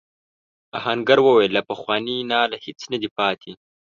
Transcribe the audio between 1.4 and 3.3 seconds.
له پخواني ناله هیڅ نه دی